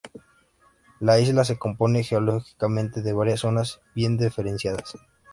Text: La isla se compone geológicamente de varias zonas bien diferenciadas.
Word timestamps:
La 0.99 1.19
isla 1.19 1.43
se 1.45 1.59
compone 1.59 2.01
geológicamente 2.03 3.03
de 3.03 3.13
varias 3.13 3.41
zonas 3.41 3.81
bien 3.93 4.17
diferenciadas. 4.17 4.95